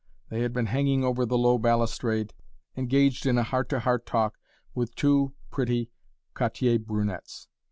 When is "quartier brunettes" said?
6.33-7.47